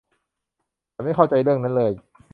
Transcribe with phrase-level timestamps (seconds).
[0.93, 1.91] ฉันไม่เข้าใจเรื่องนั้นเลย